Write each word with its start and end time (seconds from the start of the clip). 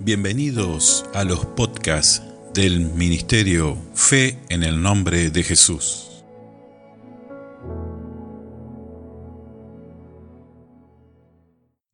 Bienvenidos 0.00 1.04
a 1.12 1.24
los 1.24 1.44
podcasts 1.44 2.22
del 2.54 2.78
Ministerio 2.78 3.76
Fe 3.96 4.38
en 4.48 4.62
el 4.62 4.80
Nombre 4.80 5.30
de 5.30 5.42
Jesús. 5.42 6.22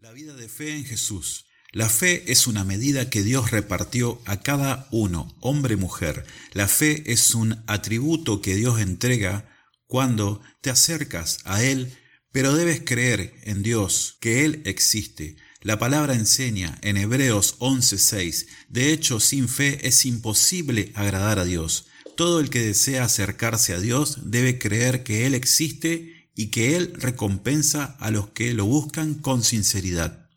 La 0.00 0.12
vida 0.12 0.34
de 0.34 0.50
fe 0.50 0.76
en 0.76 0.84
Jesús. 0.84 1.46
La 1.72 1.88
fe 1.88 2.30
es 2.30 2.46
una 2.46 2.62
medida 2.62 3.08
que 3.08 3.22
Dios 3.22 3.50
repartió 3.50 4.20
a 4.26 4.42
cada 4.42 4.86
uno, 4.90 5.34
hombre 5.40 5.76
mujer. 5.76 6.26
La 6.52 6.68
fe 6.68 7.10
es 7.10 7.34
un 7.34 7.64
atributo 7.66 8.42
que 8.42 8.54
Dios 8.54 8.82
entrega 8.82 9.48
cuando 9.86 10.42
te 10.60 10.68
acercas 10.68 11.38
a 11.46 11.62
Él, 11.62 11.96
pero 12.32 12.54
debes 12.54 12.82
creer 12.84 13.32
en 13.44 13.62
Dios, 13.62 14.18
que 14.20 14.44
Él 14.44 14.60
existe. 14.66 15.36
La 15.64 15.78
palabra 15.78 16.12
enseña 16.12 16.76
en 16.82 16.98
Hebreos 16.98 17.56
11:6, 17.58 18.48
de 18.68 18.92
hecho 18.92 19.18
sin 19.18 19.48
fe 19.48 19.88
es 19.88 20.04
imposible 20.04 20.92
agradar 20.94 21.38
a 21.38 21.46
Dios. 21.46 21.86
Todo 22.18 22.40
el 22.40 22.50
que 22.50 22.60
desea 22.60 23.04
acercarse 23.04 23.72
a 23.72 23.80
Dios 23.80 24.30
debe 24.30 24.58
creer 24.58 25.04
que 25.04 25.24
Él 25.24 25.34
existe 25.34 26.28
y 26.34 26.48
que 26.48 26.76
Él 26.76 26.92
recompensa 26.98 27.96
a 27.98 28.10
los 28.10 28.28
que 28.28 28.52
lo 28.52 28.66
buscan 28.66 29.14
con 29.14 29.42
sinceridad. 29.42 30.28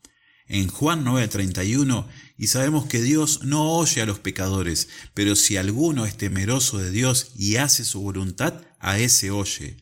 En 0.48 0.70
Juan 0.70 1.04
9:31, 1.04 2.08
y 2.38 2.48
sabemos 2.48 2.86
que 2.86 3.02
Dios 3.02 3.44
no 3.44 3.74
oye 3.74 4.02
a 4.02 4.06
los 4.06 4.20
pecadores, 4.20 4.88
pero 5.14 5.36
si 5.36 5.58
alguno 5.58 6.06
es 6.06 6.16
temeroso 6.16 6.78
de 6.78 6.90
Dios 6.90 7.32
y 7.36 7.58
hace 7.58 7.84
su 7.84 8.00
voluntad, 8.00 8.62
a 8.80 8.98
ese 8.98 9.30
oye. 9.32 9.76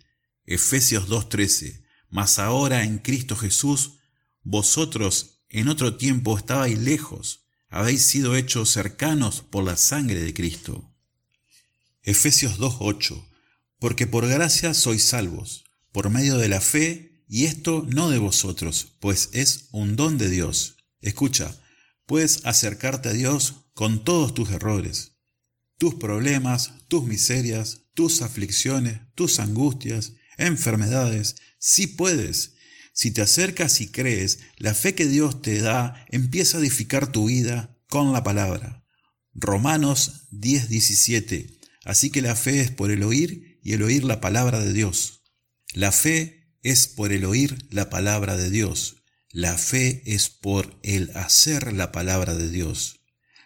Efesios 0.48 1.08
2:13, 1.08 1.84
mas 2.10 2.40
ahora 2.40 2.84
en 2.84 2.98
Cristo 2.98 3.36
Jesús, 3.36 4.00
vosotros 4.42 5.35
en 5.50 5.68
otro 5.68 5.98
tiempo 5.98 6.38
estabais 6.38 6.78
lejos, 6.78 7.46
habéis 7.70 8.04
sido 8.04 8.36
hechos 8.36 8.70
cercanos 8.70 9.42
por 9.42 9.64
la 9.64 9.78
sangre 9.78 10.22
de 10.22 10.34
Cristo. 10.34 10.92
Efesios 12.04 12.60
2.8 12.60 13.26
Porque 13.80 14.08
por 14.08 14.28
gracia 14.28 14.74
sois 14.74 15.04
salvos, 15.04 15.66
por 15.92 16.10
medio 16.10 16.38
de 16.38 16.50
la 16.50 16.62
fe, 16.62 17.24
y 17.28 17.46
esto 17.46 17.86
no 17.90 18.10
de 18.10 18.18
vosotros, 18.18 18.96
pues 19.00 19.30
es 19.34 19.68
un 19.72 19.96
don 19.96 20.18
de 20.18 20.30
Dios. 20.30 20.78
Escucha, 21.02 21.60
puedes 22.06 22.46
acercarte 22.46 23.10
a 23.10 23.14
Dios 23.14 23.66
con 23.74 24.04
todos 24.04 24.34
tus 24.34 24.52
errores, 24.52 25.14
tus 25.78 25.96
problemas, 25.96 26.74
tus 26.88 27.04
miserias, 27.04 27.82
tus 27.94 28.22
aflicciones, 28.22 29.02
tus 29.16 29.40
angustias, 29.40 30.14
enfermedades. 30.38 31.36
Sí 31.60 31.88
puedes, 31.88 32.55
si 32.96 33.12
te 33.12 33.22
acercas 33.22 33.82
y 33.82 33.90
crees, 33.90 34.40
la 34.58 34.74
fe 34.74 34.96
que 34.96 35.06
Dios 35.06 35.42
te 35.42 35.60
da 35.60 36.06
empieza 36.10 36.58
a 36.58 36.62
edificar 36.62 37.12
tu 37.12 37.26
vida 37.26 37.78
con 37.90 38.14
la 38.14 38.24
palabra. 38.24 38.86
Romanos 39.34 40.28
10:17. 40.32 41.60
Así 41.84 42.10
que 42.10 42.22
la 42.22 42.38
fe 42.38 42.62
es 42.62 42.72
por 42.72 42.92
el 42.92 43.04
oír 43.04 43.60
y 43.62 43.74
el 43.74 43.84
oír 43.84 44.06
la 44.06 44.22
palabra 44.22 44.62
de 44.62 44.72
Dios. 44.72 45.24
La 45.74 45.92
fe 45.92 46.56
es 46.64 46.88
por 46.88 47.12
el 47.12 47.26
oír 47.26 47.68
la 47.70 47.90
palabra 47.90 48.38
de 48.38 48.50
Dios. 48.50 49.04
La 49.30 49.58
fe 49.58 50.02
es 50.06 50.30
por 50.30 50.80
el 50.82 51.12
hacer 51.16 51.74
la 51.74 51.92
palabra 51.92 52.34
de 52.34 52.50
Dios. 52.50 53.02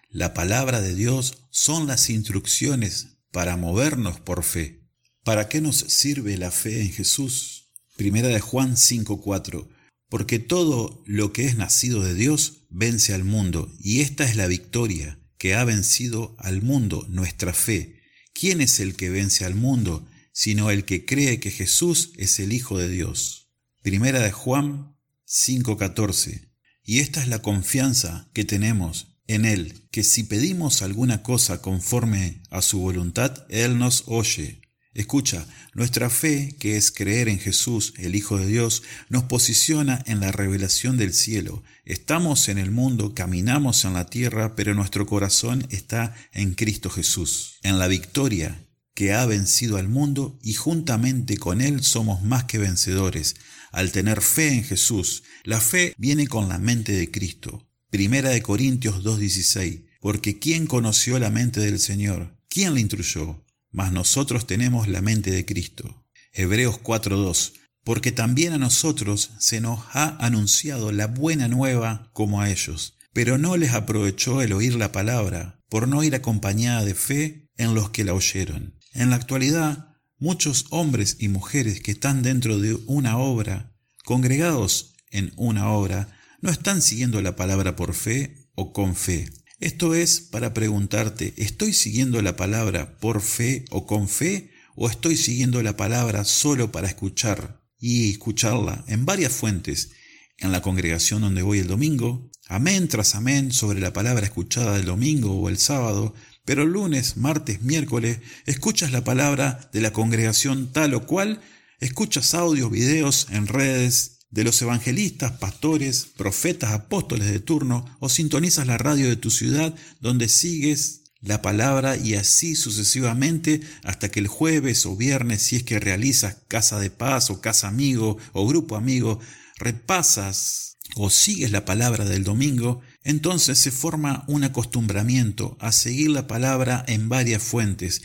La 0.10 0.36
palabra 0.36 0.80
de 0.80 0.94
Dios 0.94 1.48
son 1.50 1.88
las 1.88 2.12
instrucciones 2.12 3.18
para 3.32 3.58
movernos 3.58 4.20
por 4.20 4.44
fe. 4.44 4.88
¿Para 5.24 5.50
qué 5.50 5.60
nos 5.60 5.78
sirve 5.78 6.38
la 6.38 6.52
fe 6.52 6.82
en 6.82 6.92
Jesús? 6.92 7.59
Primera 8.00 8.30
de 8.30 8.40
Juan 8.40 8.78
5:4, 8.78 9.68
porque 10.08 10.40
todo 10.40 11.04
lo 11.06 11.34
que 11.34 11.48
es 11.48 11.58
nacido 11.58 12.02
de 12.02 12.14
Dios 12.14 12.62
vence 12.70 13.14
al 13.14 13.26
mundo, 13.26 13.76
y 13.78 14.00
esta 14.00 14.24
es 14.24 14.38
la 14.38 14.48
victoria 14.48 15.20
que 15.38 15.54
ha 15.54 15.66
vencido 15.66 16.34
al 16.40 16.62
mundo, 16.62 17.06
nuestra 17.10 17.52
fe. 17.52 18.00
¿Quién 18.32 18.62
es 18.62 18.80
el 18.80 18.96
que 18.96 19.10
vence 19.10 19.44
al 19.44 19.54
mundo, 19.54 20.08
sino 20.32 20.72
el 20.72 20.86
que 20.86 21.04
cree 21.04 21.42
que 21.42 21.52
Jesús 21.52 22.14
es 22.16 22.40
el 22.40 22.54
Hijo 22.54 22.78
de 22.78 22.88
Dios? 22.88 23.52
Primera 23.82 24.22
de 24.22 24.32
Juan 24.32 24.96
5:14. 25.26 26.54
Y 26.82 27.00
esta 27.00 27.22
es 27.22 27.28
la 27.28 27.42
confianza 27.42 28.30
que 28.34 28.46
tenemos 28.46 29.18
en 29.28 29.44
Él, 29.44 29.90
que 29.92 30.06
si 30.06 30.24
pedimos 30.24 30.84
alguna 30.84 31.22
cosa 31.22 31.62
conforme 31.62 32.44
a 32.50 32.62
su 32.62 32.80
voluntad, 32.80 33.46
Él 33.50 33.78
nos 33.78 34.06
oye. 34.08 34.62
Escucha, 35.00 35.48
nuestra 35.74 36.10
fe, 36.10 36.58
que 36.60 36.76
es 36.76 36.92
creer 36.92 37.30
en 37.30 37.40
Jesús, 37.40 37.94
el 37.96 38.16
Hijo 38.16 38.38
de 38.38 38.46
Dios, 38.48 38.84
nos 39.08 39.24
posiciona 39.24 40.04
en 40.08 40.20
la 40.20 40.34
revelación 40.34 40.98
del 40.98 41.14
cielo. 41.14 41.64
Estamos 41.86 42.50
en 42.50 42.58
el 42.58 42.70
mundo, 42.70 43.14
caminamos 43.16 43.86
en 43.86 43.94
la 43.94 44.08
tierra, 44.08 44.58
pero 44.58 44.76
nuestro 44.76 45.06
corazón 45.06 45.66
está 45.70 46.14
en 46.34 46.54
Cristo 46.54 46.90
Jesús, 46.90 47.60
en 47.64 47.80
la 47.80 47.88
victoria 47.88 48.68
que 48.94 49.14
ha 49.14 49.26
vencido 49.26 49.78
al 49.78 49.88
mundo 49.88 50.38
y 50.44 50.56
juntamente 50.56 51.38
con 51.38 51.62
Él 51.62 51.82
somos 51.82 52.22
más 52.22 52.44
que 52.44 52.58
vencedores. 52.58 53.38
Al 53.72 53.94
tener 53.94 54.20
fe 54.20 54.50
en 54.50 54.66
Jesús, 54.66 55.24
la 55.46 55.62
fe 55.62 55.94
viene 55.98 56.28
con 56.28 56.50
la 56.50 56.60
mente 56.60 56.92
de 56.92 57.10
Cristo. 57.10 57.70
Primera 57.90 58.32
de 58.32 58.42
Corintios 58.42 59.02
2.16. 59.06 59.86
Porque 60.02 60.40
¿quién 60.40 60.68
conoció 60.68 61.20
la 61.20 61.30
mente 61.30 61.62
del 61.62 61.80
Señor? 61.80 62.38
¿Quién 62.50 62.74
le 62.74 62.82
instruyó? 62.82 63.46
Mas 63.72 63.92
nosotros 63.92 64.48
tenemos 64.48 64.88
la 64.88 65.02
mente 65.02 65.32
de 65.32 65.46
Cristo. 65.46 66.06
Hebreos 66.32 66.80
4.2 66.82 67.54
Porque 67.84 68.12
también 68.12 68.54
a 68.54 68.58
nosotros 68.58 69.32
se 69.40 69.62
nos 69.62 69.80
ha 69.94 70.18
anunciado 70.24 70.92
la 70.92 71.08
buena 71.08 71.48
nueva 71.48 72.10
como 72.14 72.42
a 72.42 72.50
ellos, 72.50 72.98
pero 73.14 73.38
no 73.38 73.58
les 73.58 73.74
aprovechó 73.74 74.42
el 74.42 74.54
oír 74.54 74.76
la 74.76 74.92
palabra, 74.92 75.62
por 75.70 75.88
no 75.88 76.04
ir 76.04 76.16
acompañada 76.16 76.84
de 76.84 76.96
fe 76.96 77.48
en 77.58 77.76
los 77.76 77.90
que 77.90 78.04
la 78.04 78.14
oyeron. 78.14 78.76
En 78.94 79.10
la 79.10 79.16
actualidad, 79.16 79.96
muchos 80.18 80.66
hombres 80.70 81.18
y 81.20 81.28
mujeres 81.28 81.82
que 81.82 81.92
están 81.92 82.22
dentro 82.22 82.60
de 82.60 82.74
una 82.86 83.18
obra, 83.18 83.76
congregados 84.04 84.96
en 85.12 85.32
una 85.36 85.70
obra, 85.70 86.10
no 86.42 86.50
están 86.50 86.82
siguiendo 86.82 87.22
la 87.22 87.36
palabra 87.36 87.76
por 87.76 87.94
fe 87.94 88.50
o 88.56 88.74
con 88.74 88.96
fe, 88.96 89.30
esto 89.60 89.94
es 89.94 90.22
para 90.22 90.54
preguntarte, 90.54 91.34
¿estoy 91.36 91.74
siguiendo 91.74 92.22
la 92.22 92.38
palabra 92.38 92.98
por 93.00 93.22
fe 93.22 93.66
o 93.72 93.86
con 93.86 94.08
fe? 94.08 94.52
¿O 94.76 94.90
estoy 94.90 95.18
siguiendo 95.18 95.62
la 95.62 95.76
palabra 95.76 96.24
solo 96.24 96.72
para 96.72 96.88
escuchar 96.88 97.62
y 97.78 98.10
escucharla 98.12 98.86
en 98.88 99.06
varias 99.06 99.34
fuentes? 99.34 99.92
En 100.38 100.54
la 100.54 100.62
congregación 100.62 101.22
donde 101.22 101.42
voy 101.42 101.60
el 101.60 101.68
domingo, 101.68 102.32
amén 102.48 102.88
tras 102.88 103.16
amén 103.16 103.52
sobre 103.52 103.82
la 103.82 103.92
palabra 103.92 104.26
escuchada 104.26 104.78
el 104.78 104.86
domingo 104.86 105.34
o 105.34 105.50
el 105.50 105.58
sábado, 105.58 106.14
pero 106.46 106.64
el 106.64 106.70
lunes, 106.70 107.18
martes, 107.18 107.62
miércoles, 107.62 108.20
escuchas 108.46 108.94
la 108.94 109.04
palabra 109.04 109.70
de 109.74 109.82
la 109.82 109.92
congregación 109.92 110.72
tal 110.72 110.94
o 110.94 111.06
cual, 111.06 111.42
escuchas 111.82 112.34
audios, 112.34 112.72
videos 112.72 113.28
en 113.32 113.48
redes, 113.48 114.19
de 114.32 114.44
los 114.44 114.62
evangelistas, 114.62 115.34
pastores, 115.34 116.08
profetas, 116.16 116.72
apóstoles 116.72 117.32
de 117.32 117.40
turno, 117.40 117.86
o 118.00 118.10
sintonizas 118.10 118.68
la 118.68 118.78
radio 118.78 119.08
de 119.08 119.16
tu 119.16 119.32
ciudad 119.32 119.74
donde 120.00 120.30
sigues 120.30 121.02
la 121.22 121.42
palabra 121.42 121.98
y 121.98 122.14
así 122.16 122.56
sucesivamente 122.56 123.62
hasta 123.84 124.10
que 124.10 124.20
el 124.20 124.28
jueves 124.28 124.86
o 124.86 124.96
viernes, 124.96 125.42
si 125.42 125.58
es 125.58 125.64
que 125.64 125.80
realizas 125.80 126.38
casa 126.48 126.80
de 126.80 126.92
paz 126.92 127.30
o 127.30 127.42
casa 127.42 127.68
amigo 127.68 128.18
o 128.32 128.48
grupo 128.48 128.76
amigo, 128.76 129.20
repasas 129.58 130.78
o 130.96 131.10
sigues 131.10 131.52
la 131.52 131.66
palabra 131.66 132.06
del 132.06 132.24
domingo, 132.24 132.82
entonces 133.04 133.60
se 133.60 133.72
forma 133.72 134.24
un 134.28 134.44
acostumbramiento 134.44 135.58
a 135.60 135.72
seguir 135.72 136.10
la 136.10 136.28
palabra 136.28 136.84
en 136.88 137.10
varias 137.10 137.44
fuentes 137.44 138.02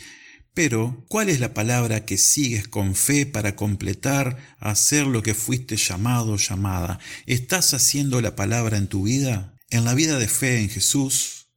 pero, 0.54 1.04
¿cuál 1.08 1.28
es 1.28 1.40
la 1.40 1.52
palabra 1.52 2.06
que 2.06 2.16
sigues 2.16 2.68
con 2.68 2.94
fe 2.94 3.26
para 3.26 3.56
completar, 3.56 4.38
hacer 4.60 5.04
lo 5.04 5.20
que 5.20 5.34
fuiste 5.34 5.76
llamado 5.76 6.36
llamada? 6.36 7.00
¿Estás 7.26 7.74
haciendo 7.74 8.20
la 8.20 8.36
palabra 8.36 8.78
en 8.78 8.86
tu 8.86 9.02
vida? 9.02 9.56
En 9.70 9.84
la 9.84 9.94
vida 9.94 10.16
de 10.16 10.28
fe 10.28 10.60
en 10.60 10.70
Jesús, 10.70 11.48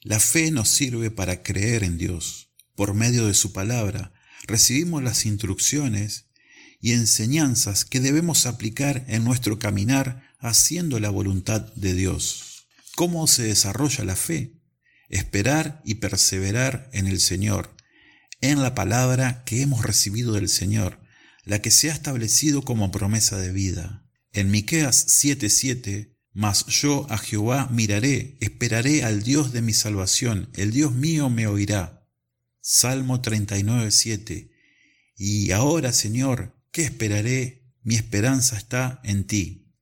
la 0.00 0.18
fe 0.18 0.50
nos 0.50 0.70
sirve 0.70 1.10
para 1.10 1.42
creer 1.42 1.84
en 1.84 1.98
Dios. 1.98 2.48
Por 2.74 2.94
medio 2.94 3.26
de 3.26 3.34
su 3.34 3.52
palabra, 3.52 4.14
recibimos 4.46 5.02
las 5.02 5.26
instrucciones 5.26 6.30
y 6.80 6.92
enseñanzas 6.92 7.84
que 7.84 8.00
debemos 8.00 8.46
aplicar 8.46 9.04
en 9.08 9.24
nuestro 9.24 9.58
caminar 9.58 10.22
haciendo 10.38 10.98
la 11.00 11.10
voluntad 11.10 11.70
de 11.74 11.92
Dios. 11.92 12.66
¿Cómo 12.96 13.26
se 13.26 13.42
desarrolla 13.42 14.04
la 14.04 14.16
fe? 14.16 14.54
Esperar 15.10 15.82
y 15.84 15.96
perseverar 15.96 16.88
en 16.94 17.06
el 17.06 17.20
Señor 17.20 17.76
en 18.42 18.60
la 18.60 18.74
palabra 18.74 19.44
que 19.44 19.62
hemos 19.62 19.84
recibido 19.84 20.34
del 20.34 20.48
Señor, 20.48 21.00
la 21.44 21.62
que 21.62 21.70
se 21.70 21.90
ha 21.90 21.94
establecido 21.94 22.62
como 22.62 22.90
promesa 22.90 23.38
de 23.38 23.52
vida. 23.52 24.04
En 24.32 24.50
Miqueas 24.50 25.06
7:7, 25.08 26.18
mas 26.32 26.66
yo 26.66 27.06
a 27.08 27.18
Jehová 27.18 27.68
miraré, 27.70 28.36
esperaré 28.40 29.04
al 29.04 29.22
Dios 29.22 29.52
de 29.52 29.62
mi 29.62 29.72
salvación, 29.72 30.50
el 30.54 30.72
Dios 30.72 30.92
mío 30.92 31.30
me 31.30 31.46
oirá. 31.46 32.08
Salmo 32.60 33.22
39:7. 33.22 34.50
Y 35.16 35.52
ahora, 35.52 35.92
Señor, 35.92 36.56
¿qué 36.72 36.82
esperaré? 36.84 37.72
Mi 37.82 37.94
esperanza 37.94 38.56
está 38.56 39.00
en 39.04 39.24
ti. 39.26 39.72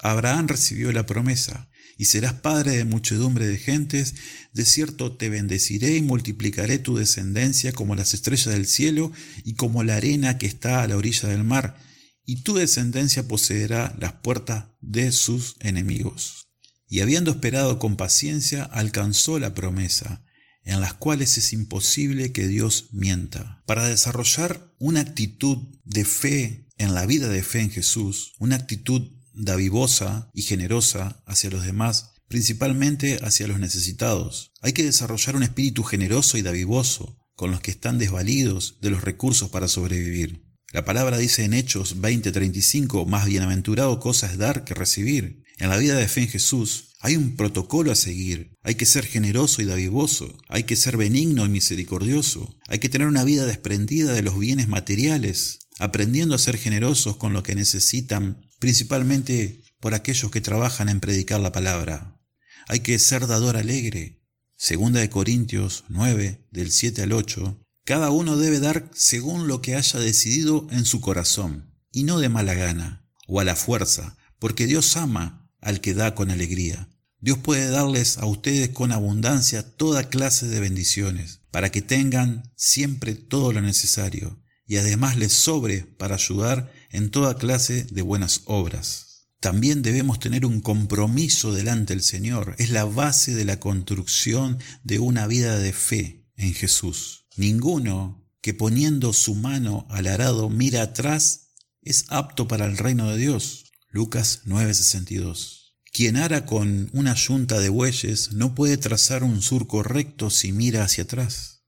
Abraham 0.00 0.48
recibió 0.48 0.92
la 0.92 1.06
promesa 1.06 1.70
y 1.96 2.06
serás 2.06 2.34
padre 2.34 2.72
de 2.76 2.84
muchedumbre 2.84 3.46
de 3.46 3.58
gentes, 3.58 4.14
de 4.52 4.64
cierto 4.64 5.16
te 5.16 5.28
bendeciré 5.28 5.96
y 5.96 6.02
multiplicaré 6.02 6.78
tu 6.78 6.96
descendencia 6.96 7.72
como 7.72 7.94
las 7.94 8.14
estrellas 8.14 8.52
del 8.54 8.66
cielo 8.66 9.12
y 9.44 9.54
como 9.54 9.82
la 9.82 9.96
arena 9.96 10.38
que 10.38 10.46
está 10.46 10.82
a 10.82 10.88
la 10.88 10.96
orilla 10.96 11.28
del 11.28 11.44
mar, 11.44 11.76
y 12.24 12.42
tu 12.42 12.54
descendencia 12.54 13.28
poseerá 13.28 13.94
las 13.98 14.14
puertas 14.14 14.66
de 14.80 15.12
sus 15.12 15.56
enemigos. 15.60 16.48
Y 16.88 17.00
habiendo 17.00 17.30
esperado 17.30 17.78
con 17.78 17.96
paciencia, 17.96 18.64
alcanzó 18.64 19.38
la 19.38 19.54
promesa, 19.54 20.24
en 20.62 20.80
las 20.80 20.94
cuales 20.94 21.36
es 21.36 21.52
imposible 21.52 22.32
que 22.32 22.46
Dios 22.48 22.88
mienta. 22.92 23.62
Para 23.66 23.86
desarrollar 23.86 24.72
una 24.78 25.00
actitud 25.00 25.58
de 25.84 26.04
fe 26.04 26.68
en 26.78 26.94
la 26.94 27.06
vida 27.06 27.28
de 27.28 27.42
fe 27.42 27.60
en 27.60 27.70
Jesús, 27.70 28.32
una 28.38 28.56
actitud 28.56 29.10
davivosa 29.34 30.30
y 30.32 30.42
generosa 30.42 31.22
hacia 31.26 31.50
los 31.50 31.64
demás, 31.64 32.12
principalmente 32.28 33.18
hacia 33.22 33.46
los 33.46 33.58
necesitados. 33.58 34.52
Hay 34.62 34.72
que 34.72 34.84
desarrollar 34.84 35.36
un 35.36 35.42
espíritu 35.42 35.82
generoso 35.82 36.38
y 36.38 36.42
davivoso 36.42 37.18
con 37.36 37.50
los 37.50 37.60
que 37.60 37.70
están 37.70 37.98
desvalidos 37.98 38.78
de 38.80 38.90
los 38.90 39.02
recursos 39.02 39.50
para 39.50 39.68
sobrevivir. 39.68 40.44
La 40.72 40.84
palabra 40.84 41.18
dice 41.18 41.44
en 41.44 41.54
Hechos 41.54 42.00
20:35, 42.00 43.06
más 43.06 43.26
bienaventurado 43.26 44.00
cosa 44.00 44.26
es 44.30 44.38
dar 44.38 44.64
que 44.64 44.74
recibir. 44.74 45.44
En 45.58 45.68
la 45.68 45.76
vida 45.76 45.94
de 45.94 46.08
fe 46.08 46.22
en 46.22 46.28
Jesús 46.28 46.94
hay 47.00 47.16
un 47.16 47.36
protocolo 47.36 47.92
a 47.92 47.94
seguir. 47.94 48.56
Hay 48.62 48.74
que 48.74 48.86
ser 48.86 49.04
generoso 49.04 49.62
y 49.62 49.66
davivoso. 49.66 50.36
Hay 50.48 50.64
que 50.64 50.74
ser 50.74 50.96
benigno 50.96 51.44
y 51.44 51.48
misericordioso. 51.48 52.56
Hay 52.66 52.78
que 52.78 52.88
tener 52.88 53.06
una 53.06 53.24
vida 53.24 53.46
desprendida 53.46 54.14
de 54.14 54.22
los 54.22 54.38
bienes 54.38 54.68
materiales, 54.68 55.58
aprendiendo 55.78 56.34
a 56.34 56.38
ser 56.38 56.56
generosos 56.56 57.18
con 57.18 57.32
lo 57.32 57.42
que 57.42 57.54
necesitan 57.54 58.44
principalmente 58.64 59.62
por 59.78 59.92
aquellos 59.92 60.30
que 60.30 60.40
trabajan 60.40 60.88
en 60.88 60.98
predicar 60.98 61.38
la 61.38 61.52
palabra. 61.52 62.18
Hay 62.66 62.80
que 62.80 62.98
ser 62.98 63.26
dador 63.26 63.58
alegre. 63.58 64.22
Segunda 64.56 65.00
de 65.00 65.10
Corintios 65.10 65.84
9, 65.90 66.46
del 66.50 66.70
7 66.70 67.02
al 67.02 67.12
8. 67.12 67.62
Cada 67.84 68.10
uno 68.10 68.38
debe 68.38 68.60
dar 68.60 68.88
según 68.94 69.48
lo 69.48 69.60
que 69.60 69.76
haya 69.76 70.00
decidido 70.00 70.66
en 70.70 70.86
su 70.86 71.02
corazón, 71.02 71.74
y 71.92 72.04
no 72.04 72.18
de 72.20 72.30
mala 72.30 72.54
gana, 72.54 73.06
o 73.26 73.38
a 73.38 73.44
la 73.44 73.54
fuerza, 73.54 74.16
porque 74.38 74.66
Dios 74.66 74.96
ama 74.96 75.50
al 75.60 75.82
que 75.82 75.92
da 75.92 76.14
con 76.14 76.30
alegría. 76.30 76.88
Dios 77.20 77.36
puede 77.36 77.68
darles 77.68 78.16
a 78.16 78.24
ustedes 78.24 78.70
con 78.70 78.92
abundancia 78.92 79.76
toda 79.76 80.08
clase 80.08 80.46
de 80.46 80.60
bendiciones, 80.60 81.40
para 81.50 81.70
que 81.70 81.82
tengan 81.82 82.50
siempre 82.56 83.14
todo 83.14 83.52
lo 83.52 83.60
necesario, 83.60 84.42
y 84.66 84.78
además 84.78 85.18
les 85.18 85.34
sobre 85.34 85.82
para 85.82 86.14
ayudar 86.14 86.72
en 86.94 87.10
toda 87.10 87.36
clase 87.36 87.86
de 87.90 88.02
buenas 88.02 88.42
obras. 88.46 89.26
También 89.40 89.82
debemos 89.82 90.20
tener 90.20 90.46
un 90.46 90.60
compromiso 90.60 91.52
delante 91.52 91.92
del 91.92 92.02
Señor. 92.02 92.54
Es 92.58 92.70
la 92.70 92.84
base 92.84 93.34
de 93.34 93.44
la 93.44 93.60
construcción 93.60 94.58
de 94.84 95.00
una 95.00 95.26
vida 95.26 95.58
de 95.58 95.72
fe 95.72 96.24
en 96.36 96.54
Jesús. 96.54 97.26
Ninguno 97.36 98.24
que 98.40 98.54
poniendo 98.54 99.12
su 99.12 99.34
mano 99.34 99.86
al 99.90 100.06
arado 100.06 100.48
mira 100.48 100.82
atrás 100.82 101.48
es 101.82 102.06
apto 102.08 102.46
para 102.46 102.64
el 102.64 102.78
reino 102.78 103.10
de 103.10 103.18
Dios. 103.18 103.72
Lucas 103.90 104.42
9:62. 104.46 105.74
Quien 105.92 106.16
ara 106.16 106.46
con 106.46 106.90
una 106.92 107.14
yunta 107.14 107.58
de 107.58 107.68
bueyes 107.68 108.32
no 108.32 108.54
puede 108.54 108.76
trazar 108.76 109.24
un 109.24 109.42
surco 109.42 109.82
recto 109.82 110.30
si 110.30 110.52
mira 110.52 110.84
hacia 110.84 111.04
atrás. 111.04 111.64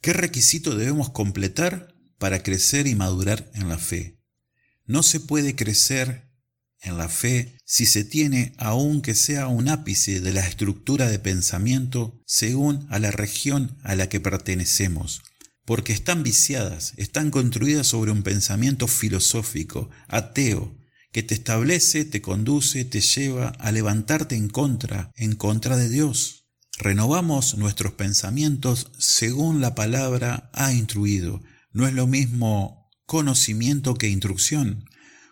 ¿Qué 0.00 0.12
requisito 0.12 0.76
debemos 0.76 1.10
completar 1.10 1.94
para 2.18 2.42
crecer 2.42 2.86
y 2.86 2.94
madurar 2.94 3.50
en 3.54 3.68
la 3.68 3.78
fe? 3.78 4.17
No 4.88 5.02
se 5.02 5.20
puede 5.20 5.54
crecer 5.54 6.32
en 6.80 6.96
la 6.96 7.10
fe 7.10 7.58
si 7.66 7.84
se 7.84 8.04
tiene 8.04 8.54
aunque 8.56 9.14
sea 9.14 9.46
un 9.46 9.68
ápice 9.68 10.20
de 10.20 10.32
la 10.32 10.46
estructura 10.46 11.10
de 11.10 11.18
pensamiento 11.18 12.22
según 12.24 12.86
a 12.88 12.98
la 12.98 13.10
región 13.10 13.76
a 13.82 13.94
la 13.96 14.08
que 14.08 14.18
pertenecemos, 14.18 15.20
porque 15.66 15.92
están 15.92 16.22
viciadas, 16.22 16.94
están 16.96 17.30
construidas 17.30 17.86
sobre 17.86 18.12
un 18.12 18.22
pensamiento 18.22 18.88
filosófico, 18.88 19.90
ateo, 20.08 20.74
que 21.12 21.22
te 21.22 21.34
establece, 21.34 22.06
te 22.06 22.22
conduce, 22.22 22.86
te 22.86 23.02
lleva 23.02 23.48
a 23.48 23.70
levantarte 23.72 24.36
en 24.36 24.48
contra, 24.48 25.12
en 25.16 25.34
contra 25.34 25.76
de 25.76 25.90
Dios. 25.90 26.46
Renovamos 26.78 27.58
nuestros 27.58 27.92
pensamientos 27.92 28.90
según 28.98 29.60
la 29.60 29.74
palabra 29.74 30.48
ha 30.54 30.72
instruido. 30.72 31.42
No 31.72 31.86
es 31.86 31.92
lo 31.92 32.06
mismo 32.06 32.77
conocimiento 33.08 33.94
que 33.94 34.10
instrucción. 34.10 34.84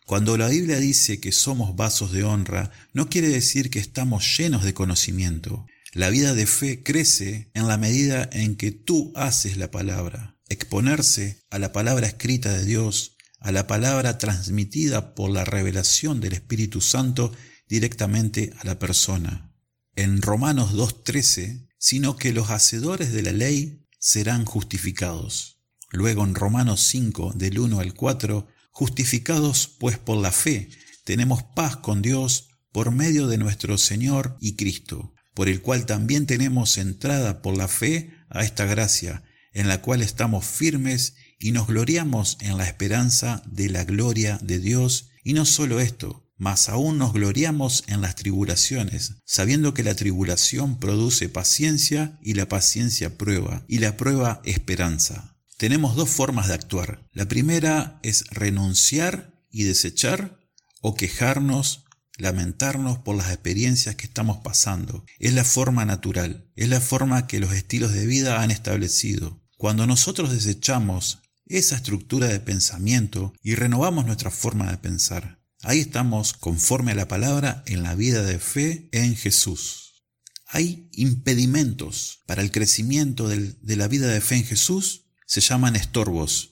Cuando 0.06 0.38
la 0.38 0.48
Biblia 0.48 0.78
dice 0.78 1.20
que 1.20 1.30
somos 1.30 1.76
vasos 1.76 2.10
de 2.10 2.24
honra, 2.24 2.70
no 2.94 3.10
quiere 3.10 3.28
decir 3.28 3.68
que 3.68 3.78
estamos 3.78 4.38
llenos 4.38 4.64
de 4.64 4.72
conocimiento. 4.72 5.66
La 5.92 6.08
vida 6.08 6.32
de 6.32 6.46
fe 6.46 6.82
crece 6.82 7.50
en 7.52 7.68
la 7.68 7.76
medida 7.76 8.30
en 8.32 8.56
que 8.56 8.70
tú 8.72 9.12
haces 9.14 9.58
la 9.58 9.70
palabra. 9.70 10.38
Exponerse 10.48 11.44
a 11.50 11.58
la 11.58 11.72
palabra 11.72 12.06
escrita 12.06 12.50
de 12.50 12.64
Dios, 12.64 13.18
a 13.40 13.52
la 13.52 13.66
palabra 13.66 14.16
transmitida 14.16 15.14
por 15.14 15.30
la 15.30 15.44
revelación 15.44 16.18
del 16.18 16.32
Espíritu 16.32 16.80
Santo 16.80 17.30
directamente 17.68 18.54
a 18.58 18.64
la 18.64 18.78
persona. 18.78 19.52
En 19.96 20.22
Romanos 20.22 20.72
2.13, 20.72 21.68
sino 21.76 22.16
que 22.16 22.32
los 22.32 22.48
hacedores 22.48 23.12
de 23.12 23.22
la 23.22 23.32
ley 23.32 23.84
serán 23.98 24.46
justificados. 24.46 25.55
Luego 25.90 26.24
en 26.24 26.34
Romanos 26.34 26.82
5 26.82 27.32
del 27.36 27.58
1 27.58 27.80
al 27.80 27.94
4, 27.94 28.46
justificados 28.70 29.68
pues 29.78 29.98
por 29.98 30.18
la 30.18 30.32
fe, 30.32 30.68
tenemos 31.04 31.42
paz 31.42 31.76
con 31.76 32.02
Dios 32.02 32.48
por 32.72 32.90
medio 32.90 33.26
de 33.26 33.38
nuestro 33.38 33.78
Señor 33.78 34.36
y 34.40 34.56
Cristo, 34.56 35.14
por 35.34 35.48
el 35.48 35.62
cual 35.62 35.86
también 35.86 36.26
tenemos 36.26 36.76
entrada 36.76 37.40
por 37.40 37.56
la 37.56 37.68
fe 37.68 38.12
a 38.28 38.42
esta 38.42 38.64
gracia, 38.64 39.22
en 39.52 39.68
la 39.68 39.80
cual 39.80 40.02
estamos 40.02 40.44
firmes 40.44 41.14
y 41.38 41.52
nos 41.52 41.68
gloriamos 41.68 42.36
en 42.40 42.58
la 42.58 42.66
esperanza 42.66 43.42
de 43.46 43.70
la 43.70 43.84
gloria 43.84 44.38
de 44.42 44.58
Dios, 44.58 45.10
y 45.22 45.32
no 45.32 45.44
solo 45.44 45.80
esto, 45.80 46.26
mas 46.36 46.68
aún 46.68 46.98
nos 46.98 47.12
gloriamos 47.12 47.84
en 47.86 48.00
las 48.00 48.14
tribulaciones, 48.14 49.14
sabiendo 49.24 49.72
que 49.72 49.82
la 49.82 49.94
tribulación 49.94 50.78
produce 50.78 51.28
paciencia 51.28 52.18
y 52.22 52.34
la 52.34 52.48
paciencia 52.48 53.16
prueba, 53.16 53.64
y 53.68 53.78
la 53.78 53.96
prueba 53.96 54.42
esperanza. 54.44 55.35
Tenemos 55.56 55.96
dos 55.96 56.10
formas 56.10 56.48
de 56.48 56.54
actuar. 56.54 57.08
La 57.12 57.28
primera 57.28 57.98
es 58.02 58.26
renunciar 58.28 59.42
y 59.50 59.62
desechar 59.62 60.38
o 60.82 60.94
quejarnos, 60.94 61.84
lamentarnos 62.18 62.98
por 62.98 63.16
las 63.16 63.28
experiencias 63.30 63.94
que 63.94 64.06
estamos 64.06 64.38
pasando. 64.44 65.06
Es 65.18 65.32
la 65.32 65.44
forma 65.44 65.86
natural, 65.86 66.50
es 66.56 66.68
la 66.68 66.80
forma 66.80 67.26
que 67.26 67.40
los 67.40 67.54
estilos 67.54 67.92
de 67.94 68.06
vida 68.06 68.42
han 68.42 68.50
establecido. 68.50 69.42
Cuando 69.56 69.86
nosotros 69.86 70.30
desechamos 70.30 71.20
esa 71.46 71.76
estructura 71.76 72.26
de 72.26 72.40
pensamiento 72.40 73.32
y 73.42 73.54
renovamos 73.54 74.04
nuestra 74.04 74.30
forma 74.30 74.70
de 74.70 74.76
pensar, 74.76 75.40
ahí 75.62 75.80
estamos 75.80 76.34
conforme 76.34 76.92
a 76.92 76.96
la 76.96 77.08
palabra 77.08 77.62
en 77.66 77.82
la 77.82 77.94
vida 77.94 78.22
de 78.24 78.38
fe 78.38 78.90
en 78.92 79.16
Jesús. 79.16 80.04
Hay 80.48 80.90
impedimentos 80.92 82.22
para 82.26 82.42
el 82.42 82.52
crecimiento 82.52 83.26
de 83.26 83.76
la 83.76 83.88
vida 83.88 84.08
de 84.08 84.20
fe 84.20 84.36
en 84.36 84.44
Jesús 84.44 85.05
se 85.26 85.40
llaman 85.40 85.76
estorbos. 85.76 86.50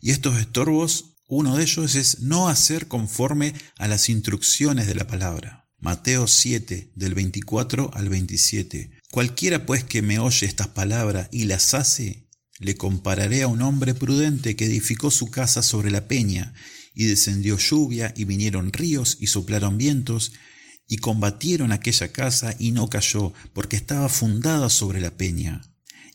Y 0.00 0.10
estos 0.10 0.38
estorbos, 0.38 1.16
uno 1.28 1.56
de 1.56 1.62
ellos 1.62 1.94
es 1.94 2.20
no 2.20 2.48
hacer 2.48 2.88
conforme 2.88 3.54
a 3.76 3.88
las 3.88 4.08
instrucciones 4.08 4.86
de 4.86 4.94
la 4.94 5.06
palabra. 5.06 5.68
Mateo 5.78 6.26
7, 6.26 6.92
del 6.96 7.14
24 7.14 7.92
al 7.94 8.08
27. 8.08 8.90
Cualquiera 9.10 9.64
pues 9.64 9.84
que 9.84 10.02
me 10.02 10.18
oye 10.18 10.46
estas 10.46 10.68
palabras 10.68 11.28
y 11.30 11.44
las 11.44 11.72
hace, 11.72 12.28
le 12.58 12.74
compararé 12.76 13.42
a 13.42 13.48
un 13.48 13.62
hombre 13.62 13.94
prudente 13.94 14.56
que 14.56 14.64
edificó 14.64 15.10
su 15.10 15.30
casa 15.30 15.62
sobre 15.62 15.90
la 15.90 16.08
peña, 16.08 16.54
y 16.94 17.04
descendió 17.04 17.56
lluvia, 17.58 18.12
y 18.16 18.24
vinieron 18.24 18.72
ríos, 18.72 19.16
y 19.20 19.28
soplaron 19.28 19.78
vientos, 19.78 20.32
y 20.88 20.96
combatieron 20.96 21.70
aquella 21.70 22.08
casa, 22.10 22.56
y 22.58 22.72
no 22.72 22.88
cayó, 22.88 23.32
porque 23.52 23.76
estaba 23.76 24.08
fundada 24.08 24.68
sobre 24.68 25.00
la 25.00 25.16
peña. 25.16 25.62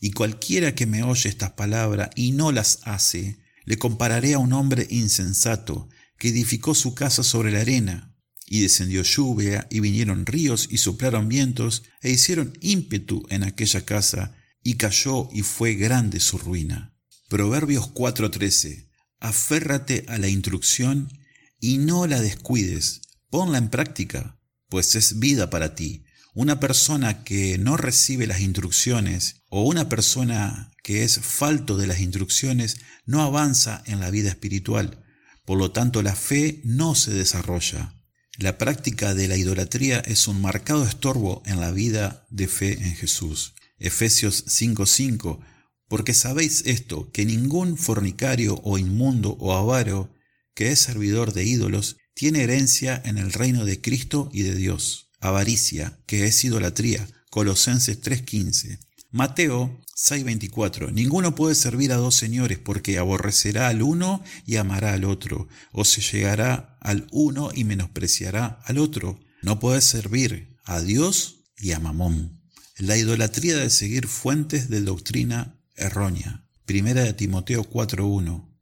Y 0.04 0.12
cualquiera 0.12 0.76
que 0.76 0.86
me 0.86 1.02
oye 1.02 1.30
estas 1.30 1.52
palabras 1.52 2.10
y 2.18 2.34
no 2.34 2.52
las 2.52 2.80
hace, 2.84 3.38
le 3.64 3.78
compararé 3.78 4.34
a 4.34 4.38
un 4.38 4.52
hombre 4.52 4.86
insensato 4.90 5.88
que 6.18 6.28
edificó 6.28 6.76
su 6.76 6.94
casa 6.94 7.24
sobre 7.24 7.54
la 7.54 7.62
arena. 7.62 8.14
Y 8.46 8.60
descendió 8.60 9.04
lluvia, 9.04 9.66
y 9.72 9.80
vinieron 9.80 10.26
ríos, 10.26 10.68
y 10.70 10.80
soplaron 10.80 11.30
vientos, 11.30 11.84
e 12.02 12.12
hicieron 12.12 12.52
ímpetu 12.60 13.26
en 13.30 13.44
aquella 13.46 13.86
casa, 13.86 14.36
y 14.62 14.74
cayó 14.74 15.30
y 15.32 15.42
fue 15.42 15.76
grande 15.76 16.20
su 16.20 16.38
ruina. 16.38 16.94
Proverbios 17.30 17.88
4:13. 17.94 18.90
Aférrate 19.22 20.04
a 20.10 20.18
la 20.18 20.28
instrucción 20.28 21.18
y 21.62 21.78
no 21.78 22.08
la 22.08 22.20
descuides, 22.20 23.00
ponla 23.30 23.58
en 23.58 23.70
práctica, 23.70 24.38
pues 24.68 24.96
es 24.96 25.20
vida 25.20 25.50
para 25.50 25.76
ti. 25.76 26.03
Una 26.36 26.60
persona 26.60 27.24
que 27.24 27.60
no 27.60 27.78
recibe 27.78 28.26
las 28.26 28.42
instrucciones 28.42 29.44
o 29.50 29.64
una 29.66 29.88
persona 29.88 30.72
que 30.84 31.04
es 31.04 31.20
falto 31.20 31.78
de 31.78 31.86
las 31.86 32.00
instrucciones 32.00 32.78
no 33.06 33.22
avanza 33.22 33.84
en 33.86 34.00
la 34.00 34.10
vida 34.10 34.30
espiritual. 34.30 35.06
Por 35.46 35.60
lo 35.60 35.72
tanto, 35.72 36.02
la 36.02 36.16
fe 36.16 36.60
no 36.64 36.96
se 36.96 37.12
desarrolla. 37.12 37.94
La 38.40 38.58
práctica 38.58 39.14
de 39.14 39.28
la 39.28 39.38
idolatría 39.38 40.00
es 40.00 40.28
un 40.28 40.42
marcado 40.42 40.84
estorbo 40.86 41.44
en 41.46 41.60
la 41.60 41.72
vida 41.72 42.26
de 42.32 42.48
fe 42.48 42.82
en 42.82 42.96
Jesús. 42.96 43.54
Efesios 43.78 44.44
5:5 44.48 45.40
Porque 45.88 46.16
sabéis 46.16 46.64
esto, 46.66 47.12
que 47.12 47.26
ningún 47.28 47.78
fornicario 47.78 48.60
o 48.64 48.80
inmundo 48.80 49.38
o 49.40 49.54
avaro 49.54 50.12
que 50.56 50.72
es 50.72 50.80
servidor 50.80 51.34
de 51.34 51.44
ídolos 51.44 51.98
tiene 52.16 52.42
herencia 52.42 53.00
en 53.06 53.20
el 53.20 53.32
reino 53.34 53.66
de 53.66 53.82
Cristo 53.82 54.32
y 54.34 54.42
de 54.42 54.56
Dios. 54.56 55.12
Avaricia, 55.24 55.98
que 56.06 56.26
es 56.26 56.44
idolatría. 56.44 57.08
Colosenses 57.30 58.02
3:15. 58.02 58.78
Mateo 59.10 59.80
6:24. 59.96 60.92
Ninguno 60.92 61.34
puede 61.34 61.56
servir 61.56 61.94
a 61.94 61.96
dos 61.96 62.16
señores 62.16 62.60
porque 62.60 62.98
aborrecerá 62.98 63.70
al 63.70 63.82
uno 63.84 64.22
y 64.46 64.58
amará 64.58 64.94
al 64.94 65.06
otro, 65.06 65.48
o 65.72 65.86
se 65.86 66.02
llegará 66.02 66.78
al 66.82 67.08
uno 67.12 67.52
y 67.54 67.64
menospreciará 67.64 68.60
al 68.66 68.78
otro. 68.78 69.18
No 69.42 69.60
puede 69.60 69.80
servir 69.80 70.58
a 70.66 70.82
Dios 70.82 71.46
y 71.58 71.72
a 71.72 71.80
Mamón. 71.80 72.42
La 72.78 72.98
idolatría 72.98 73.56
de 73.56 73.70
seguir 73.70 74.08
fuentes 74.08 74.70
de 74.70 74.82
doctrina 74.82 75.58
errónea. 75.76 76.46
Primera 76.66 77.04
de 77.04 77.14
Timoteo 77.14 77.64
4:1. 77.64 78.53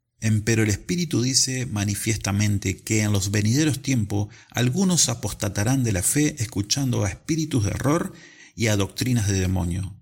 Pero 0.44 0.62
el 0.62 0.70
Espíritu 0.70 1.22
dice 1.22 1.66
manifiestamente 1.66 2.78
que 2.78 3.02
en 3.02 3.12
los 3.12 3.30
venideros 3.30 3.82
tiempos 3.82 4.28
algunos 4.50 5.08
apostatarán 5.08 5.84
de 5.84 5.92
la 5.92 6.02
fe 6.02 6.36
escuchando 6.38 7.04
a 7.04 7.08
espíritus 7.08 7.64
de 7.64 7.70
error 7.70 8.12
y 8.54 8.68
a 8.68 8.76
doctrinas 8.76 9.28
de 9.28 9.40
demonio 9.40 9.96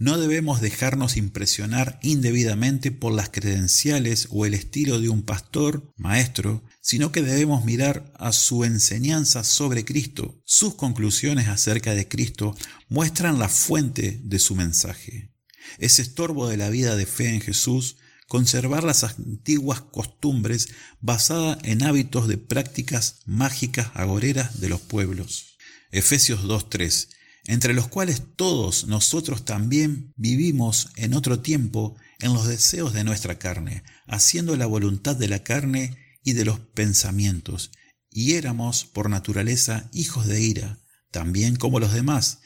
no 0.00 0.16
debemos 0.16 0.62
dejarnos 0.62 1.18
impresionar 1.18 1.98
indebidamente 2.02 2.90
por 2.90 3.12
las 3.12 3.28
credenciales 3.28 4.28
o 4.30 4.46
el 4.46 4.54
estilo 4.54 4.98
de 4.98 5.10
un 5.10 5.22
pastor, 5.22 5.92
maestro, 5.98 6.64
sino 6.80 7.12
que 7.12 7.20
debemos 7.20 7.66
mirar 7.66 8.10
a 8.16 8.32
su 8.32 8.64
enseñanza 8.64 9.44
sobre 9.44 9.84
Cristo. 9.84 10.40
Sus 10.46 10.74
conclusiones 10.74 11.48
acerca 11.48 11.94
de 11.94 12.08
Cristo 12.08 12.56
muestran 12.88 13.38
la 13.38 13.50
fuente 13.50 14.18
de 14.24 14.38
su 14.38 14.56
mensaje. 14.56 15.34
Ese 15.78 16.00
estorbo 16.00 16.48
de 16.48 16.56
la 16.56 16.70
vida 16.70 16.96
de 16.96 17.04
fe 17.04 17.34
en 17.34 17.42
Jesús 17.42 17.98
conservar 18.30 18.84
las 18.84 19.02
antiguas 19.02 19.80
costumbres 19.80 20.68
basadas 21.00 21.58
en 21.64 21.82
hábitos 21.82 22.28
de 22.28 22.38
prácticas 22.38 23.16
mágicas 23.26 23.90
agoreras 23.94 24.60
de 24.60 24.68
los 24.68 24.80
pueblos. 24.80 25.56
Efesios 25.90 26.44
2.3 26.44 27.08
entre 27.46 27.74
los 27.74 27.88
cuales 27.88 28.22
todos 28.36 28.86
nosotros 28.86 29.44
también 29.44 30.12
vivimos 30.14 30.90
en 30.94 31.14
otro 31.14 31.40
tiempo 31.40 31.96
en 32.20 32.32
los 32.32 32.46
deseos 32.46 32.92
de 32.92 33.02
nuestra 33.02 33.40
carne, 33.40 33.82
haciendo 34.06 34.56
la 34.56 34.66
voluntad 34.66 35.16
de 35.16 35.26
la 35.26 35.42
carne 35.42 35.96
y 36.22 36.34
de 36.34 36.44
los 36.44 36.60
pensamientos, 36.60 37.72
y 38.10 38.34
éramos 38.34 38.84
por 38.84 39.10
naturaleza 39.10 39.90
hijos 39.92 40.28
de 40.28 40.40
ira, 40.40 40.78
también 41.10 41.56
como 41.56 41.80
los 41.80 41.92
demás. 41.92 42.38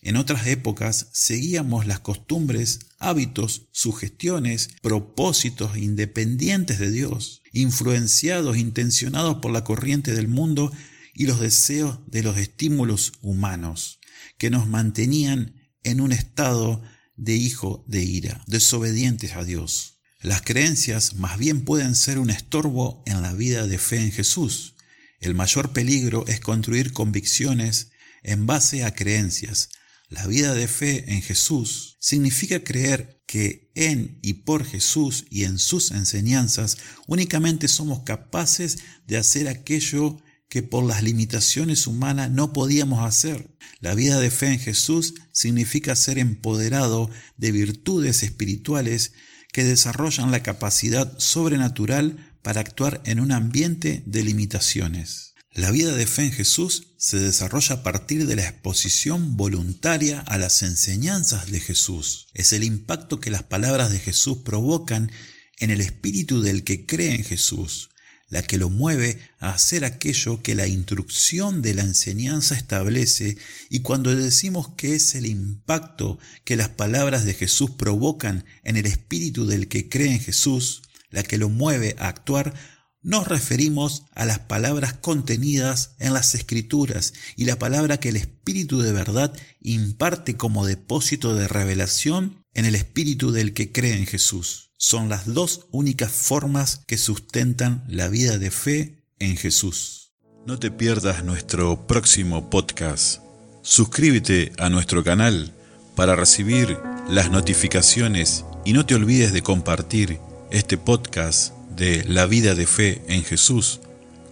En 0.00 0.16
otras 0.16 0.46
épocas 0.46 1.08
seguíamos 1.12 1.86
las 1.86 2.00
costumbres, 2.00 2.80
hábitos, 2.98 3.68
sugestiones, 3.72 4.70
propósitos 4.80 5.76
independientes 5.76 6.78
de 6.78 6.90
Dios, 6.90 7.42
influenciados, 7.52 8.56
intencionados 8.56 9.38
por 9.38 9.50
la 9.50 9.64
corriente 9.64 10.14
del 10.14 10.28
mundo 10.28 10.72
y 11.14 11.26
los 11.26 11.40
deseos 11.40 11.98
de 12.06 12.22
los 12.22 12.38
estímulos 12.38 13.14
humanos 13.22 13.98
que 14.38 14.50
nos 14.50 14.68
mantenían 14.68 15.54
en 15.82 16.00
un 16.00 16.12
estado 16.12 16.80
de 17.16 17.34
hijo 17.34 17.84
de 17.88 18.04
ira, 18.04 18.44
desobedientes 18.46 19.34
a 19.34 19.44
Dios. 19.44 19.98
Las 20.20 20.42
creencias 20.42 21.14
más 21.14 21.38
bien 21.38 21.64
pueden 21.64 21.94
ser 21.94 22.18
un 22.18 22.30
estorbo 22.30 23.02
en 23.06 23.22
la 23.22 23.32
vida 23.32 23.66
de 23.66 23.78
fe 23.78 24.00
en 24.00 24.12
Jesús. 24.12 24.76
El 25.20 25.34
mayor 25.34 25.72
peligro 25.72 26.24
es 26.28 26.40
construir 26.40 26.92
convicciones 26.92 27.90
en 28.22 28.46
base 28.46 28.84
a 28.84 28.94
creencias. 28.94 29.70
La 30.08 30.26
vida 30.26 30.54
de 30.54 30.68
fe 30.68 31.12
en 31.12 31.20
Jesús 31.20 31.98
significa 32.00 32.64
creer 32.64 33.22
que 33.26 33.70
en 33.74 34.18
y 34.22 34.34
por 34.34 34.64
Jesús 34.64 35.26
y 35.28 35.44
en 35.44 35.58
sus 35.58 35.90
enseñanzas 35.90 36.78
únicamente 37.06 37.68
somos 37.68 38.00
capaces 38.04 38.78
de 39.06 39.18
hacer 39.18 39.48
aquello 39.48 40.16
que 40.48 40.62
por 40.62 40.84
las 40.84 41.02
limitaciones 41.02 41.86
humanas 41.86 42.30
no 42.30 42.54
podíamos 42.54 43.04
hacer. 43.04 43.54
La 43.80 43.94
vida 43.94 44.18
de 44.18 44.30
fe 44.30 44.46
en 44.46 44.58
Jesús 44.58 45.14
significa 45.30 45.94
ser 45.94 46.18
empoderado 46.18 47.10
de 47.36 47.52
virtudes 47.52 48.22
espirituales 48.22 49.12
que 49.52 49.64
desarrollan 49.64 50.30
la 50.30 50.42
capacidad 50.42 51.18
sobrenatural 51.18 52.34
para 52.42 52.62
actuar 52.62 53.02
en 53.04 53.20
un 53.20 53.30
ambiente 53.30 54.02
de 54.06 54.22
limitaciones. 54.24 55.34
La 55.58 55.72
vida 55.72 55.92
de 55.92 56.06
fe 56.06 56.22
en 56.22 56.30
Jesús 56.30 56.92
se 56.98 57.18
desarrolla 57.18 57.74
a 57.74 57.82
partir 57.82 58.28
de 58.28 58.36
la 58.36 58.44
exposición 58.44 59.36
voluntaria 59.36 60.20
a 60.20 60.38
las 60.38 60.62
enseñanzas 60.62 61.50
de 61.50 61.58
Jesús. 61.58 62.28
Es 62.32 62.52
el 62.52 62.62
impacto 62.62 63.18
que 63.18 63.32
las 63.32 63.42
palabras 63.42 63.90
de 63.90 63.98
Jesús 63.98 64.38
provocan 64.44 65.10
en 65.58 65.70
el 65.70 65.80
espíritu 65.80 66.42
del 66.42 66.62
que 66.62 66.86
cree 66.86 67.16
en 67.16 67.24
Jesús 67.24 67.90
la 68.28 68.42
que 68.42 68.56
lo 68.56 68.70
mueve 68.70 69.18
a 69.40 69.50
hacer 69.50 69.84
aquello 69.84 70.42
que 70.42 70.54
la 70.54 70.68
instrucción 70.68 71.60
de 71.60 71.74
la 71.74 71.82
enseñanza 71.82 72.54
establece 72.54 73.36
y 73.68 73.80
cuando 73.80 74.14
decimos 74.14 74.68
que 74.76 74.94
es 74.94 75.16
el 75.16 75.26
impacto 75.26 76.20
que 76.44 76.54
las 76.54 76.68
palabras 76.68 77.24
de 77.24 77.34
Jesús 77.34 77.70
provocan 77.70 78.44
en 78.62 78.76
el 78.76 78.86
espíritu 78.86 79.44
del 79.44 79.66
que 79.66 79.88
cree 79.88 80.12
en 80.12 80.20
Jesús, 80.20 80.82
la 81.10 81.24
que 81.24 81.36
lo 81.36 81.48
mueve 81.48 81.96
a 81.98 82.06
actuar, 82.06 82.54
nos 83.02 83.28
referimos 83.28 84.04
a 84.14 84.24
las 84.24 84.40
palabras 84.40 84.94
contenidas 84.94 85.94
en 85.98 86.12
las 86.14 86.34
escrituras 86.34 87.14
y 87.36 87.44
la 87.44 87.58
palabra 87.58 87.98
que 87.98 88.08
el 88.10 88.16
Espíritu 88.16 88.80
de 88.80 88.92
verdad 88.92 89.32
imparte 89.60 90.36
como 90.36 90.66
depósito 90.66 91.34
de 91.34 91.48
revelación 91.48 92.44
en 92.54 92.64
el 92.64 92.74
espíritu 92.74 93.30
del 93.30 93.52
que 93.52 93.70
cree 93.70 93.96
en 93.96 94.06
Jesús 94.06 94.68
son 94.78 95.08
las 95.08 95.32
dos 95.32 95.66
únicas 95.70 96.10
formas 96.10 96.82
que 96.86 96.98
sustentan 96.98 97.84
la 97.88 98.08
vida 98.08 98.38
de 98.38 98.50
fe 98.50 99.04
en 99.18 99.36
Jesús. 99.36 100.12
No 100.46 100.58
te 100.58 100.70
pierdas 100.70 101.24
nuestro 101.24 101.86
próximo 101.86 102.48
podcast. 102.48 103.20
Suscríbete 103.62 104.52
a 104.58 104.70
nuestro 104.70 105.02
canal 105.04 105.52
para 105.96 106.14
recibir 106.14 106.78
las 107.08 107.30
notificaciones 107.30 108.44
y 108.64 108.72
no 108.72 108.86
te 108.86 108.94
olvides 108.94 109.32
de 109.32 109.42
compartir 109.42 110.20
este 110.50 110.78
podcast 110.78 111.57
de 111.78 112.04
la 112.06 112.26
vida 112.26 112.54
de 112.54 112.66
fe 112.66 113.02
en 113.08 113.24
Jesús 113.24 113.80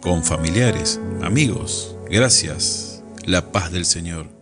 con 0.00 0.24
familiares, 0.24 1.00
amigos. 1.22 1.96
Gracias. 2.10 3.02
La 3.24 3.52
paz 3.52 3.72
del 3.72 3.86
Señor. 3.86 4.35